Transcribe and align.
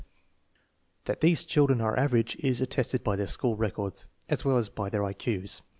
That 1.03 1.21
these 1.21 1.43
children 1.43 1.79
are 1.79 1.95
average 1.95 2.35
is 2.37 2.59
attested 2.59 3.03
by 3.03 3.15
their 3.17 3.27
school 3.27 3.55
records 3.55 4.07
as 4.29 4.43
well 4.43 4.57
as 4.57 4.67
by 4.67 4.89
their 4.89 5.03
I 5.03 5.13
Q's. 5.13 5.61